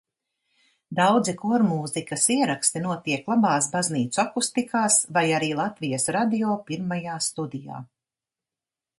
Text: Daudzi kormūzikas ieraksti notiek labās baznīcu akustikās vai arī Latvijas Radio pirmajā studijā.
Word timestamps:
Daudzi 0.99 1.33
kormūzikas 1.41 2.23
ieraksti 2.35 2.79
notiek 2.85 3.27
labās 3.31 3.67
baznīcu 3.75 4.21
akustikās 4.23 4.97
vai 5.17 5.23
arī 5.41 5.51
Latvijas 5.59 6.09
Radio 6.17 6.55
pirmajā 6.71 7.19
studijā. 7.27 7.83